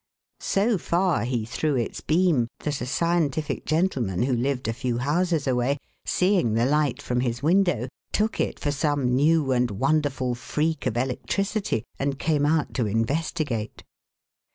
So 0.39 0.79
far 0.79 1.25
he 1.25 1.45
threw 1.45 1.75
its 1.75 2.01
beam 2.01 2.47
that 2.61 2.81
a 2.81 2.87
scientific 2.87 3.67
gentleman 3.67 4.23
who 4.23 4.33
lived 4.33 4.67
a 4.67 4.73
few 4.73 4.97
houses 4.97 5.45
away, 5.45 5.77
seeing 6.05 6.55
the 6.55 6.65
light 6.65 6.99
from 7.03 7.19
his 7.19 7.43
window, 7.43 7.87
took 8.11 8.39
it 8.39 8.59
for 8.59 8.71
some 8.71 9.13
new 9.13 9.51
and 9.51 9.69
wonderful 9.69 10.33
freak 10.33 10.87
of 10.87 10.97
electricity 10.97 11.83
and 11.99 12.17
came 12.17 12.47
out 12.47 12.73
to 12.73 12.87
investigate. 12.87 13.83